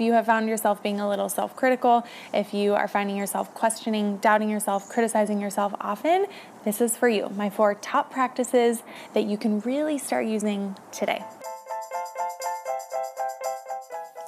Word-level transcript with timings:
If 0.00 0.06
you 0.06 0.14
have 0.14 0.24
found 0.24 0.48
yourself 0.48 0.82
being 0.82 0.98
a 0.98 1.06
little 1.06 1.28
self 1.28 1.54
critical, 1.54 2.06
if 2.32 2.54
you 2.54 2.74
are 2.74 2.88
finding 2.88 3.18
yourself 3.18 3.52
questioning, 3.52 4.16
doubting 4.16 4.48
yourself, 4.48 4.88
criticizing 4.88 5.42
yourself 5.42 5.74
often, 5.78 6.24
this 6.64 6.80
is 6.80 6.96
for 6.96 7.06
you. 7.06 7.28
My 7.36 7.50
four 7.50 7.74
top 7.74 8.10
practices 8.10 8.82
that 9.12 9.24
you 9.24 9.36
can 9.36 9.60
really 9.60 9.98
start 9.98 10.24
using 10.24 10.74
today. 10.90 11.22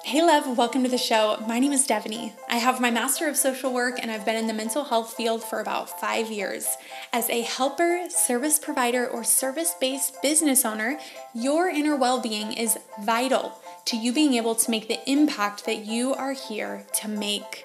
Hey, 0.04 0.22
love, 0.22 0.58
welcome 0.58 0.82
to 0.82 0.90
the 0.90 0.98
show. 0.98 1.42
My 1.48 1.58
name 1.58 1.72
is 1.72 1.88
Devaney. 1.88 2.34
I 2.50 2.56
have 2.56 2.78
my 2.78 2.90
Master 2.90 3.26
of 3.26 3.38
Social 3.38 3.72
Work 3.72 3.98
and 3.98 4.10
I've 4.10 4.26
been 4.26 4.36
in 4.36 4.48
the 4.48 4.52
mental 4.52 4.84
health 4.84 5.14
field 5.14 5.42
for 5.42 5.58
about 5.58 5.98
five 5.98 6.30
years. 6.30 6.76
As 7.14 7.30
a 7.30 7.40
helper, 7.40 8.10
service 8.10 8.58
provider, 8.58 9.08
or 9.08 9.24
service 9.24 9.74
based 9.80 10.20
business 10.20 10.66
owner, 10.66 10.98
your 11.32 11.70
inner 11.70 11.96
well 11.96 12.20
being 12.20 12.52
is 12.52 12.78
vital 13.00 13.58
to 13.86 13.96
you 13.96 14.12
being 14.12 14.34
able 14.34 14.54
to 14.54 14.70
make 14.70 14.88
the 14.88 15.00
impact 15.10 15.66
that 15.66 15.84
you 15.84 16.14
are 16.14 16.32
here 16.32 16.86
to 17.00 17.08
make. 17.08 17.64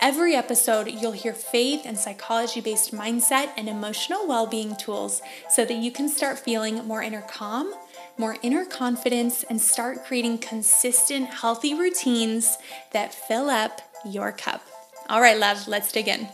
Every 0.00 0.34
episode, 0.34 0.90
you'll 0.90 1.12
hear 1.12 1.32
faith 1.32 1.82
and 1.84 1.96
psychology 1.96 2.60
based 2.60 2.92
mindset 2.92 3.52
and 3.56 3.68
emotional 3.68 4.26
well 4.26 4.46
being 4.46 4.74
tools 4.76 5.22
so 5.48 5.64
that 5.64 5.76
you 5.76 5.92
can 5.92 6.08
start 6.08 6.38
feeling 6.38 6.84
more 6.86 7.02
inner 7.02 7.22
calm 7.22 7.72
more 8.18 8.36
inner 8.42 8.64
confidence, 8.64 9.42
and 9.44 9.60
start 9.60 10.04
creating 10.04 10.38
consistent, 10.38 11.26
healthy 11.26 11.74
routines 11.74 12.58
that 12.92 13.14
fill 13.14 13.48
up 13.48 13.80
your 14.04 14.32
cup. 14.32 14.62
All 15.08 15.20
right, 15.20 15.38
love, 15.38 15.66
let's 15.68 15.92
dig 15.92 16.08
in. 16.08 16.28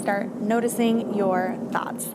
Start 0.00 0.34
noticing 0.36 1.14
your 1.14 1.56
thoughts. 1.70 2.08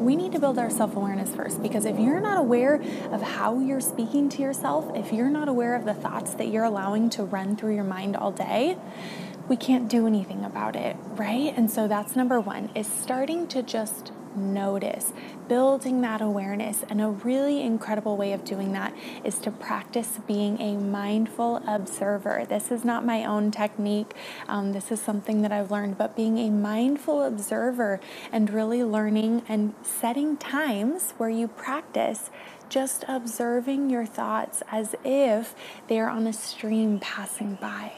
We 0.00 0.16
need 0.16 0.32
to 0.32 0.38
build 0.38 0.58
our 0.58 0.70
self 0.70 0.96
awareness 0.96 1.34
first 1.34 1.62
because 1.62 1.84
if 1.84 1.98
you're 1.98 2.20
not 2.20 2.38
aware 2.38 2.76
of 3.12 3.20
how 3.20 3.60
you're 3.60 3.82
speaking 3.82 4.30
to 4.30 4.42
yourself, 4.42 4.90
if 4.96 5.12
you're 5.12 5.28
not 5.28 5.46
aware 5.46 5.76
of 5.76 5.84
the 5.84 5.92
thoughts 5.92 6.32
that 6.34 6.48
you're 6.48 6.64
allowing 6.64 7.10
to 7.10 7.22
run 7.22 7.54
through 7.54 7.74
your 7.74 7.84
mind 7.84 8.16
all 8.16 8.32
day, 8.32 8.78
we 9.46 9.56
can't 9.56 9.90
do 9.90 10.06
anything 10.06 10.42
about 10.42 10.74
it, 10.74 10.96
right? 11.16 11.52
And 11.54 11.70
so 11.70 11.86
that's 11.86 12.16
number 12.16 12.40
one 12.40 12.70
is 12.74 12.86
starting 12.86 13.46
to 13.48 13.62
just 13.62 14.12
notice, 14.36 15.12
building 15.48 16.00
that 16.02 16.20
awareness. 16.20 16.84
And 16.88 17.00
a 17.00 17.08
really 17.08 17.62
incredible 17.62 18.16
way 18.16 18.32
of 18.32 18.44
doing 18.44 18.72
that 18.72 18.94
is 19.24 19.38
to 19.40 19.50
practice 19.50 20.18
being 20.26 20.60
a 20.60 20.76
mindful 20.76 21.62
observer. 21.66 22.44
This 22.48 22.70
is 22.70 22.84
not 22.84 23.04
my 23.04 23.24
own 23.24 23.50
technique, 23.50 24.14
um, 24.48 24.72
this 24.72 24.90
is 24.90 25.00
something 25.00 25.42
that 25.42 25.52
I've 25.52 25.70
learned, 25.70 25.98
but 25.98 26.16
being 26.16 26.38
a 26.38 26.50
mindful 26.50 27.22
observer 27.22 28.00
and 28.32 28.50
really 28.50 28.84
learning 28.84 29.42
and 29.48 29.74
setting 29.82 30.36
times 30.36 31.14
where 31.16 31.30
you 31.30 31.48
practice 31.48 32.30
just 32.68 33.04
observing 33.08 33.90
your 33.90 34.06
thoughts 34.06 34.62
as 34.70 34.94
if 35.04 35.54
they 35.88 35.98
are 35.98 36.08
on 36.08 36.26
a 36.26 36.32
stream 36.32 37.00
passing 37.00 37.56
by 37.56 37.92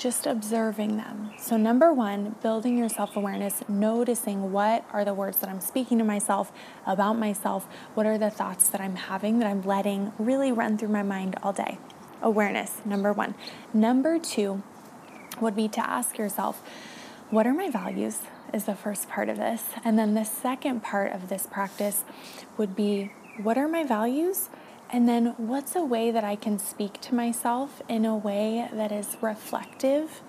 just 0.00 0.26
observing 0.26 0.96
them. 0.96 1.30
So, 1.38 1.58
number 1.58 1.92
one, 1.92 2.34
building 2.42 2.78
your 2.78 2.88
self 2.88 3.16
awareness, 3.16 3.62
noticing 3.68 4.50
what 4.50 4.84
are 4.92 5.04
the 5.04 5.12
words 5.12 5.40
that 5.40 5.50
I'm 5.50 5.60
speaking 5.60 5.98
to 5.98 6.04
myself 6.04 6.50
about 6.86 7.18
myself, 7.18 7.68
what 7.92 8.06
are 8.06 8.16
the 8.16 8.30
thoughts 8.30 8.68
that 8.68 8.80
I'm 8.80 8.96
having 8.96 9.38
that 9.40 9.46
I'm 9.46 9.60
letting 9.60 10.12
really 10.18 10.52
run 10.52 10.78
through 10.78 10.88
my 10.88 11.02
mind 11.02 11.36
all 11.42 11.52
day. 11.52 11.76
Awareness, 12.22 12.80
number 12.84 13.12
one. 13.12 13.34
Number 13.74 14.18
two 14.18 14.62
would 15.38 15.54
be 15.54 15.68
to 15.68 15.80
ask 15.80 16.16
yourself, 16.16 16.62
what 17.28 17.46
are 17.46 17.54
my 17.54 17.70
values? 17.70 18.20
Is 18.54 18.64
the 18.64 18.74
first 18.74 19.08
part 19.08 19.28
of 19.28 19.36
this. 19.36 19.64
And 19.84 19.98
then 19.98 20.14
the 20.14 20.24
second 20.24 20.82
part 20.82 21.12
of 21.12 21.28
this 21.28 21.46
practice 21.46 22.04
would 22.56 22.74
be, 22.74 23.12
what 23.40 23.58
are 23.58 23.68
my 23.68 23.84
values? 23.84 24.48
And 24.92 25.08
then, 25.08 25.34
what's 25.36 25.76
a 25.76 25.84
way 25.84 26.10
that 26.10 26.24
I 26.24 26.34
can 26.34 26.58
speak 26.58 27.00
to 27.02 27.14
myself 27.14 27.80
in 27.88 28.04
a 28.04 28.16
way 28.16 28.68
that 28.72 28.90
is 28.90 29.16
reflective 29.20 30.20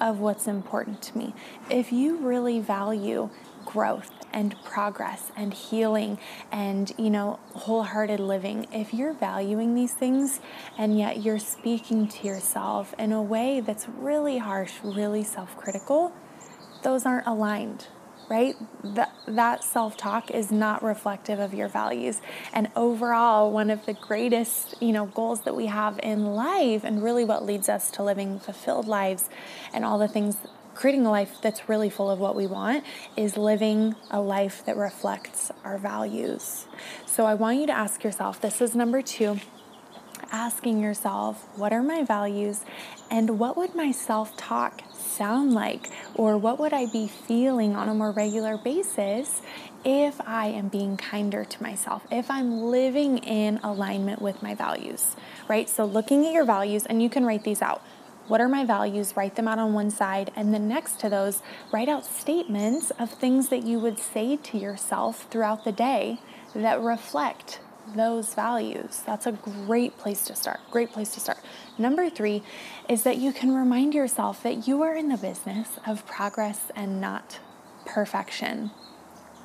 of 0.00 0.20
what's 0.20 0.46
important 0.46 1.02
to 1.02 1.18
me? 1.18 1.34
If 1.68 1.92
you 1.92 2.16
really 2.16 2.58
value 2.58 3.28
growth 3.66 4.10
and 4.32 4.54
progress 4.64 5.32
and 5.36 5.52
healing 5.52 6.18
and, 6.50 6.90
you 6.96 7.10
know, 7.10 7.38
wholehearted 7.52 8.18
living, 8.18 8.66
if 8.72 8.94
you're 8.94 9.12
valuing 9.12 9.74
these 9.74 9.92
things 9.92 10.40
and 10.78 10.98
yet 10.98 11.22
you're 11.22 11.38
speaking 11.38 12.08
to 12.08 12.26
yourself 12.26 12.94
in 12.98 13.12
a 13.12 13.22
way 13.22 13.60
that's 13.60 13.86
really 13.86 14.38
harsh, 14.38 14.72
really 14.82 15.24
self 15.24 15.54
critical, 15.58 16.14
those 16.82 17.04
aren't 17.04 17.26
aligned 17.26 17.86
right? 18.28 18.56
That, 18.82 19.14
that 19.26 19.64
self 19.64 19.96
talk 19.96 20.30
is 20.30 20.50
not 20.50 20.82
reflective 20.82 21.38
of 21.38 21.54
your 21.54 21.68
values. 21.68 22.20
And 22.52 22.70
overall, 22.76 23.50
one 23.50 23.70
of 23.70 23.86
the 23.86 23.94
greatest, 23.94 24.80
you 24.80 24.92
know, 24.92 25.06
goals 25.06 25.42
that 25.42 25.54
we 25.54 25.66
have 25.66 25.98
in 26.02 26.34
life 26.34 26.84
and 26.84 27.02
really 27.02 27.24
what 27.24 27.44
leads 27.44 27.68
us 27.68 27.90
to 27.92 28.02
living 28.02 28.38
fulfilled 28.38 28.86
lives 28.86 29.28
and 29.72 29.84
all 29.84 29.98
the 29.98 30.08
things 30.08 30.36
creating 30.74 31.06
a 31.06 31.10
life 31.10 31.38
that's 31.40 31.68
really 31.68 31.88
full 31.88 32.10
of 32.10 32.20
what 32.20 32.36
we 32.36 32.46
want 32.46 32.84
is 33.16 33.36
living 33.36 33.94
a 34.10 34.20
life 34.20 34.62
that 34.66 34.76
reflects 34.76 35.50
our 35.64 35.78
values. 35.78 36.66
So 37.06 37.24
I 37.24 37.34
want 37.34 37.58
you 37.58 37.66
to 37.66 37.72
ask 37.72 38.04
yourself 38.04 38.40
this 38.40 38.60
is 38.60 38.74
number 38.74 39.00
two 39.00 39.40
asking 40.30 40.80
yourself, 40.80 41.46
what 41.56 41.72
are 41.72 41.82
my 41.82 42.02
values 42.02 42.62
and 43.10 43.38
what 43.38 43.56
would 43.56 43.74
my 43.74 43.92
self 43.92 44.36
talk 44.36 44.82
sound 44.92 45.54
like? 45.54 45.90
Or 46.14 46.36
what 46.36 46.58
would 46.58 46.72
I 46.72 46.86
be 46.86 47.08
feeling 47.08 47.74
on 47.76 47.88
a 47.88 47.94
more 47.94 48.10
regular 48.10 48.56
basis 48.58 49.40
if 49.84 50.20
I 50.26 50.48
am 50.48 50.68
being 50.68 50.96
kinder 50.96 51.44
to 51.44 51.62
myself, 51.62 52.04
if 52.10 52.30
I'm 52.30 52.62
living 52.62 53.18
in 53.18 53.60
alignment 53.62 54.20
with 54.20 54.42
my 54.42 54.54
values, 54.54 55.14
right? 55.48 55.68
So, 55.68 55.84
looking 55.84 56.26
at 56.26 56.32
your 56.32 56.44
values, 56.44 56.86
and 56.86 57.00
you 57.02 57.08
can 57.08 57.24
write 57.24 57.44
these 57.44 57.62
out. 57.62 57.82
What 58.26 58.40
are 58.40 58.48
my 58.48 58.64
values? 58.64 59.16
Write 59.16 59.36
them 59.36 59.46
out 59.46 59.60
on 59.60 59.72
one 59.72 59.92
side. 59.92 60.32
And 60.34 60.52
then 60.52 60.66
next 60.66 60.98
to 61.00 61.08
those, 61.08 61.42
write 61.72 61.88
out 61.88 62.04
statements 62.04 62.90
of 62.98 63.10
things 63.10 63.50
that 63.50 63.62
you 63.62 63.78
would 63.78 64.00
say 64.00 64.36
to 64.36 64.58
yourself 64.58 65.28
throughout 65.30 65.64
the 65.64 65.70
day 65.70 66.18
that 66.52 66.80
reflect 66.80 67.60
those 67.94 68.34
values. 68.34 69.02
That's 69.06 69.26
a 69.26 69.32
great 69.32 69.96
place 69.98 70.24
to 70.26 70.34
start. 70.34 70.60
Great 70.70 70.92
place 70.92 71.10
to 71.14 71.20
start. 71.20 71.38
Number 71.78 72.08
three 72.10 72.42
is 72.88 73.02
that 73.02 73.18
you 73.18 73.32
can 73.32 73.54
remind 73.54 73.94
yourself 73.94 74.42
that 74.42 74.66
you 74.66 74.82
are 74.82 74.94
in 74.94 75.08
the 75.08 75.16
business 75.16 75.78
of 75.86 76.06
progress 76.06 76.70
and 76.74 77.00
not 77.00 77.38
perfection. 77.84 78.70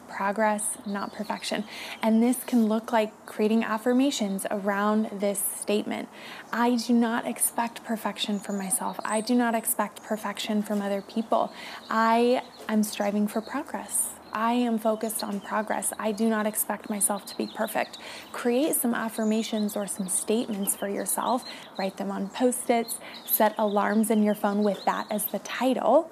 Progress, 0.08 0.78
not 0.86 1.14
perfection. 1.14 1.64
And 2.02 2.22
this 2.22 2.44
can 2.44 2.68
look 2.68 2.92
like 2.92 3.26
creating 3.26 3.64
affirmations 3.64 4.46
around 4.52 5.10
this 5.12 5.40
statement. 5.40 6.10
I 6.52 6.76
do 6.76 6.94
not 6.94 7.26
expect 7.26 7.84
perfection 7.86 8.38
from 8.38 8.58
myself. 8.58 9.00
I 9.06 9.22
do 9.22 9.36
not 9.36 9.56
expect 9.56 10.04
perfection 10.04 10.64
from 10.64 10.82
other 10.82 11.02
people. 11.02 11.54
I 11.90 12.44
am 12.68 12.84
striving 12.84 13.28
for 13.28 13.40
progress. 13.40 14.10
I 14.34 14.54
am 14.54 14.80
focused 14.80 15.24
on 15.24 15.40
progress. 15.40 15.94
I 16.00 16.12
do 16.12 16.30
not 16.30 16.46
expect 16.46 16.90
myself 16.90 17.26
to 17.28 17.38
be 17.38 17.48
perfect. 17.48 17.98
Create 18.32 18.76
some 18.76 18.94
affirmations 18.94 19.76
or 19.76 19.88
some 19.88 20.08
statements 20.08 20.76
for 20.76 20.88
yourself. 20.88 21.44
Write 21.78 21.98
them 21.98 22.12
on 22.12 22.30
post 22.30 22.70
its, 22.70 23.00
set 23.26 23.54
alarms 23.58 24.10
in 24.10 24.24
your 24.24 24.36
phone 24.36 24.64
with 24.64 24.84
that 24.86 25.08
as 25.10 25.26
the 25.26 25.40
title, 25.40 26.12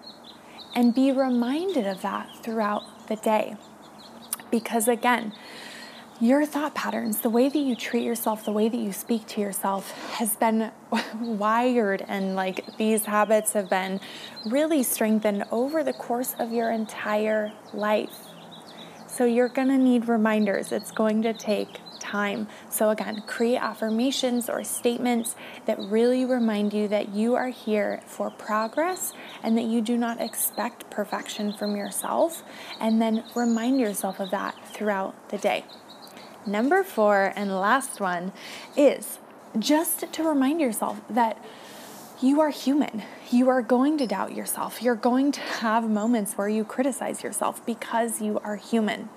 and 0.75 0.93
be 0.93 1.11
reminded 1.11 1.87
of 1.87 2.01
that 2.01 2.29
throughout 2.43 3.07
the 3.07 3.15
day. 3.15 3.55
Because 4.51 4.87
again, 4.87 5.33
your 6.19 6.45
thought 6.45 6.75
patterns, 6.75 7.19
the 7.19 7.29
way 7.29 7.47
that 7.47 7.59
you 7.59 7.75
treat 7.75 8.03
yourself, 8.03 8.43
the 8.43 8.51
way 8.51 8.67
that 8.67 8.77
you 8.77 8.91
speak 8.91 9.25
to 9.27 9.41
yourself 9.41 9.91
has 10.15 10.35
been 10.35 10.71
wired, 11.21 12.03
and 12.07 12.35
like 12.35 12.77
these 12.77 13.05
habits 13.05 13.53
have 13.53 13.69
been 13.69 14.01
really 14.45 14.83
strengthened 14.83 15.45
over 15.51 15.83
the 15.83 15.93
course 15.93 16.35
of 16.37 16.51
your 16.51 16.71
entire 16.71 17.53
life. 17.73 18.13
So 19.07 19.25
you're 19.25 19.49
gonna 19.49 19.77
need 19.77 20.07
reminders. 20.07 20.71
It's 20.71 20.91
going 20.91 21.21
to 21.23 21.33
take 21.33 21.79
time. 21.99 22.47
So, 22.69 22.89
again, 22.89 23.21
create 23.27 23.57
affirmations 23.57 24.49
or 24.49 24.63
statements 24.63 25.35
that 25.65 25.77
really 25.79 26.25
remind 26.25 26.73
you 26.73 26.87
that 26.87 27.09
you 27.09 27.35
are 27.35 27.49
here 27.49 28.01
for 28.07 28.31
progress 28.31 29.13
and 29.43 29.57
that 29.57 29.65
you 29.65 29.81
do 29.81 29.97
not 29.97 30.19
expect 30.19 30.89
perfection 30.89 31.53
from 31.53 31.75
yourself. 31.75 32.43
And 32.79 33.01
then 33.01 33.23
remind 33.35 33.79
yourself 33.79 34.19
of 34.19 34.31
that 34.31 34.55
throughout 34.73 35.29
the 35.29 35.37
day. 35.37 35.65
Number 36.45 36.83
four 36.83 37.33
and 37.35 37.59
last 37.59 37.99
one 37.99 38.31
is 38.75 39.19
just 39.57 40.11
to 40.11 40.23
remind 40.23 40.61
yourself 40.61 41.01
that 41.09 41.37
you 42.21 42.41
are 42.41 42.49
human. 42.49 43.03
You 43.31 43.49
are 43.49 43.61
going 43.61 43.97
to 43.99 44.07
doubt 44.07 44.35
yourself. 44.35 44.81
You're 44.81 44.95
going 44.95 45.31
to 45.33 45.39
have 45.39 45.89
moments 45.89 46.33
where 46.33 46.49
you 46.49 46.63
criticize 46.63 47.23
yourself 47.23 47.65
because 47.65 48.21
you 48.21 48.39
are 48.43 48.57
human. 48.57 49.09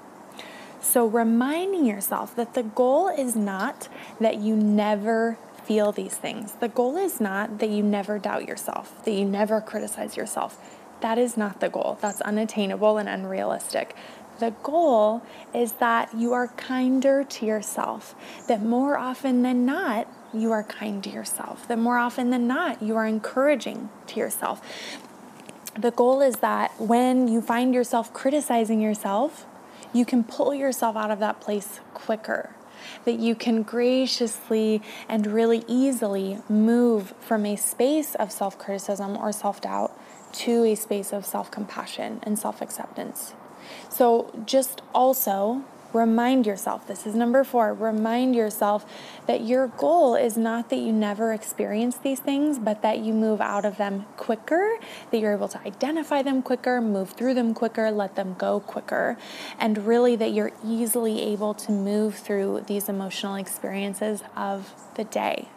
So, 0.81 1.07
reminding 1.07 1.87
yourself 1.87 2.35
that 2.37 2.55
the 2.55 2.65
goal 2.65 3.09
is 3.09 3.37
not 3.37 3.89
that 4.21 4.39
you 4.39 4.57
never 4.57 5.39
feel 5.65 5.93
these 5.93 6.17
things. 6.17 6.53
The 6.55 6.69
goal 6.69 6.97
is 6.97 7.21
not 7.21 7.59
that 7.61 7.71
you 7.71 7.83
never 7.83 8.19
doubt 8.19 8.49
yourself, 8.49 9.05
that 9.05 9.13
you 9.13 9.25
never 9.25 9.61
criticize 9.61 10.17
yourself. 10.17 10.59
That 11.01 11.19
is 11.19 11.37
not 11.37 11.61
the 11.61 11.69
goal. 11.69 11.99
That's 12.01 12.21
unattainable 12.21 12.99
and 12.99 13.09
unrealistic. 13.09 13.95
The 14.39 14.51
goal 14.63 15.23
is 15.55 15.73
that 15.73 16.15
you 16.15 16.33
are 16.33 16.49
kinder 16.49 17.25
to 17.25 17.47
yourself, 17.47 18.15
that 18.49 18.63
more 18.63 18.99
often 18.99 19.43
than 19.43 19.65
not, 19.65 20.09
you 20.33 20.51
are 20.53 20.63
kind 20.63 21.05
to 21.05 21.11
yourself, 21.11 21.69
that 21.69 21.79
more 21.79 21.99
often 21.99 22.31
than 22.31 22.47
not, 22.47 22.83
you 22.83 22.97
are 22.97 23.07
encouraging 23.07 23.91
to 24.09 24.19
yourself. 24.19 24.61
The 25.79 25.91
goal 25.91 26.21
is 26.21 26.37
that 26.37 26.73
when 26.79 27.29
you 27.29 27.41
find 27.41 27.75
yourself 27.75 28.13
criticizing 28.13 28.81
yourself, 28.81 29.47
you 29.93 30.05
can 30.05 30.25
pull 30.25 30.55
yourself 30.55 30.97
out 30.97 31.11
of 31.11 31.19
that 31.21 31.41
place 31.41 31.81
quicker. 31.95 32.51
That 33.05 33.19
you 33.19 33.35
can 33.35 33.63
graciously 33.63 34.83
and 35.09 35.27
really 35.27 35.65
easily 35.69 36.39
move 36.49 37.15
from 37.21 37.47
a 37.47 37.57
space 37.57 38.15
of 38.17 38.33
self 38.33 38.59
criticism 38.59 39.17
or 39.17 39.33
self 39.33 39.61
doubt 39.61 39.97
to 40.33 40.65
a 40.65 40.75
space 40.75 41.13
of 41.13 41.25
self 41.25 41.51
compassion 41.51 42.21
and 42.25 42.39
self 42.39 42.61
acceptance. 42.61 43.35
So, 43.89 44.33
just 44.47 44.83
also 44.95 45.65
Remind 45.93 46.47
yourself, 46.47 46.87
this 46.87 47.07
is 47.07 47.15
number 47.15 47.45
four, 47.45 47.75
remind 47.75 48.35
yourself 48.35 48.87
that 49.27 49.43
your 49.43 49.67
goal 49.67 50.15
is 50.15 50.39
not 50.39 50.71
that 50.71 50.79
you 50.79 50.91
never 50.91 51.35
experience 51.35 51.99
these 51.99 52.19
things, 52.19 52.59
but 52.59 52.81
that 52.81 53.01
you 53.01 53.13
move 53.13 53.43
out 53.43 53.67
of 53.67 53.77
them 53.77 54.07
quicker, 54.17 54.79
that 55.11 55.19
you're 55.19 55.35
able 55.35 55.49
to 55.49 55.61
identify 55.67 56.23
them 56.23 56.41
quicker, 56.41 56.81
move 56.81 57.11
through 57.11 57.35
them 57.35 57.53
quicker, 57.53 57.91
let 57.91 58.17
them 58.17 58.35
go 58.39 58.61
quicker, 58.61 59.19
and 59.59 59.87
really 59.87 60.17
that 60.17 60.33
you're 60.33 60.53
easily 60.65 61.21
able 61.21 61.53
to 61.53 61.71
move 61.71 62.15
through 62.15 62.65
these 62.67 62.89
emotional 62.89 63.35
experiences 63.35 64.23
of 64.35 64.73
the 64.95 65.05
day. 65.05 65.51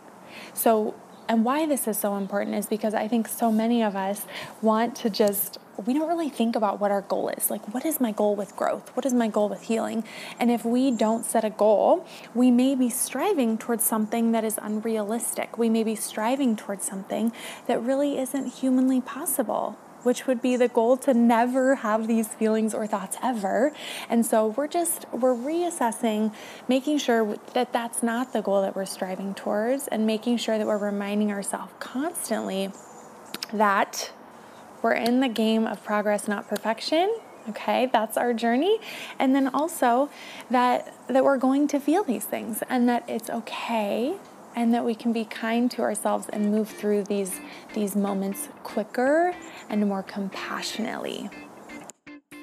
So, 0.54 0.96
and 1.30 1.46
why 1.46 1.66
this 1.66 1.88
is 1.88 1.98
so 1.98 2.18
important 2.18 2.57
is 2.57 2.66
because 2.68 2.94
I 2.94 3.07
think 3.07 3.30
so 3.30 3.54
many 3.54 3.81
of 3.81 3.96
us 3.96 4.25
want 4.62 4.98
to 4.98 5.10
just 5.10 5.60
we 5.86 5.94
don't 5.94 6.07
really 6.07 6.30
think 6.30 6.56
about 6.56 6.80
what 6.80 6.92
our 6.92 7.01
goal 7.01 7.30
is. 7.30 7.50
Like, 7.50 7.74
what 7.74 7.86
is 7.86 8.00
my 8.00 8.12
goal 8.12 8.36
with 8.36 8.56
growth? 8.56 8.89
What 8.95 9.06
is 9.06 9.13
my 9.13 9.27
goal 9.27 9.50
with 9.50 9.63
healing? 9.63 10.04
And 10.39 10.50
if 10.50 10.63
we 10.63 10.92
don't 10.92 11.25
set 11.25 11.44
a 11.44 11.50
goal, 11.50 12.06
we 12.33 12.51
may 12.51 12.75
be 12.75 12.89
striving 12.89 13.57
towards 13.57 13.83
something 13.83 14.31
that 14.31 14.44
is 14.44 14.57
unrealistic. 14.62 15.57
We 15.57 15.69
may 15.69 15.83
be 15.83 15.95
striving 15.95 16.56
towards 16.56 16.86
something 16.86 17.31
that 17.68 17.81
really 17.81 18.18
isn't 18.18 18.48
humanly 18.48 19.01
possible. 19.01 19.77
Which 20.04 20.27
would 20.27 20.39
be 20.39 20.56
the 20.56 20.68
goal 20.68 20.98
to 20.98 21.16
never 21.16 21.75
have 21.75 22.06
these 22.06 22.28
feelings 22.28 22.75
or 22.75 22.86
thoughts 22.86 23.18
ever. 23.24 23.74
And 24.07 24.24
so 24.24 24.50
we're 24.50 24.68
just, 24.68 25.07
we're 25.12 25.33
reassessing, 25.33 26.31
making 26.68 27.00
sure 27.00 27.38
that 27.56 27.74
that's 27.74 28.04
not 28.04 28.31
the 28.31 28.44
goal 28.44 28.62
that 28.62 28.75
we're 28.75 28.86
striving 28.86 29.33
towards, 29.33 29.88
and 29.88 30.06
making 30.06 30.38
sure 30.38 30.60
that 30.60 30.68
we're 30.68 30.78
reminding 30.78 31.31
ourselves 31.31 31.74
constantly 31.80 32.69
that 33.51 34.12
we're 34.86 34.94
in 34.94 35.20
the 35.20 35.28
game 35.28 35.66
of 35.66 35.84
progress, 35.84 36.28
not 36.28 36.48
perfection. 36.48 37.12
Okay, 37.50 37.90
that's 37.92 38.18
our 38.18 38.36
journey. 38.36 38.78
And 39.18 39.34
then 39.34 39.48
also 39.48 40.12
that 40.52 40.94
that 41.08 41.24
we're 41.24 41.40
going 41.40 41.68
to 41.70 41.80
feel 41.80 42.04
these 42.04 42.26
things 42.26 42.62
and 42.70 42.88
that 42.88 43.04
it's 43.08 43.32
okay 43.32 44.14
and 44.56 44.72
that 44.76 44.86
we 44.86 44.94
can 44.94 45.12
be 45.12 45.26
kind 45.26 45.72
to 45.72 45.82
ourselves 45.82 46.30
and 46.30 46.52
move 46.52 46.70
through 46.70 47.06
these 47.06 47.40
these 47.74 47.96
moments 47.96 48.50
quicker 48.64 49.34
and 49.72 49.88
more 49.88 50.04
compassionately. 50.04 51.31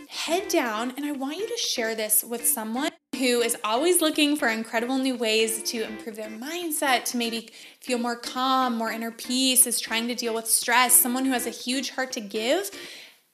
Head 0.09 0.49
down 0.49 0.95
and 0.97 1.07
I 1.07 1.13
want 1.13 1.37
you 1.37 1.47
to 1.47 1.57
share 1.57 1.95
this 1.95 2.25
with 2.25 2.45
someone 2.45 2.91
who 3.23 3.41
is 3.41 3.57
always 3.63 4.01
looking 4.01 4.35
for 4.35 4.49
incredible 4.49 4.99
new 4.99 5.15
ways 5.15 5.63
to 5.63 5.85
improve 5.85 6.17
their 6.17 6.29
mindset, 6.29 7.05
to 7.05 7.17
maybe 7.17 7.49
feel 7.79 7.97
more 7.97 8.17
calm, 8.17 8.75
more 8.75 8.91
inner 8.91 9.13
peace, 9.13 9.65
is 9.65 9.79
trying 9.79 10.09
to 10.09 10.15
deal 10.17 10.35
with 10.35 10.49
stress, 10.49 10.93
someone 10.93 11.25
who 11.25 11.31
has 11.31 11.47
a 11.47 11.51
huge 11.51 11.91
heart 11.91 12.11
to 12.11 12.21
give, 12.21 12.69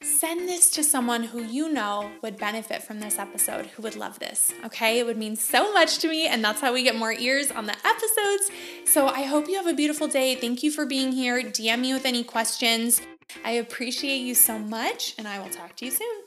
send 0.03 0.47
this 0.47 0.69
to 0.69 0.85
someone 0.85 1.23
who 1.23 1.43
you 1.43 1.73
know 1.73 2.11
would 2.23 2.37
benefit 2.37 2.83
from 2.83 3.01
this 3.01 3.19
episode, 3.19 3.65
who 3.65 3.83
would 3.83 3.97
love 3.97 4.19
this. 4.19 4.53
Okay, 4.63 4.99
it 4.99 5.07
would 5.07 5.17
mean 5.17 5.37
so 5.37 5.73
much 5.73 5.97
to 6.01 6.09
me, 6.09 6.27
and 6.27 6.45
that's 6.45 6.61
how 6.61 6.75
we 6.75 6.83
get 6.83 6.95
more 6.95 7.15
ears 7.15 7.51
on 7.51 7.65
the 7.65 7.77
episodes. 7.83 8.51
So 8.85 9.07
I 9.07 9.23
hope 9.23 9.49
you 9.49 9.57
have 9.57 9.67
a 9.67 9.73
beautiful 9.73 10.07
day. 10.07 10.35
Thank 10.35 10.63
you 10.63 10.71
for 10.71 10.85
being 10.85 11.13
here. 11.13 11.43
DM 11.43 11.81
me 11.81 11.95
with 11.95 12.05
any 12.05 12.25
questions. 12.25 13.01
I 13.43 13.53
appreciate 13.53 14.19
you 14.19 14.35
so 14.35 14.59
much, 14.59 15.15
and 15.17 15.27
I 15.27 15.39
will 15.39 15.49
talk 15.49 15.77
to 15.77 15.87
you 15.87 15.93
soon. 15.93 16.18